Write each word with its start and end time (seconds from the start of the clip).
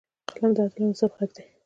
قلم 0.33 0.51
د 0.55 0.59
عدل 0.65 0.81
او 0.83 0.87
انصاف 0.91 1.11
غږ 1.17 1.31
دی 1.35 1.43